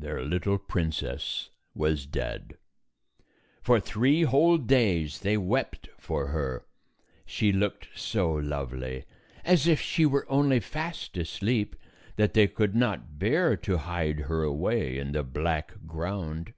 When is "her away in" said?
14.22-15.12